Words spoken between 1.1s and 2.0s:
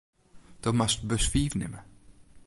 fiif nimme.